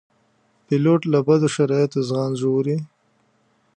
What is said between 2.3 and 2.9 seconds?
ژغوري.